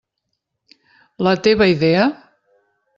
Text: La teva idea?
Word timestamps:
La 1.29 1.35
teva 1.49 1.71
idea? 1.77 2.11